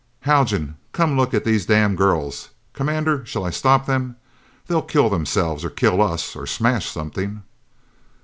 [0.21, 2.49] "Haljan, come look at these damn girls!
[2.73, 4.15] Commander shall I stop them?
[4.65, 7.43] They'll kill themselves, or kill us or smash something!"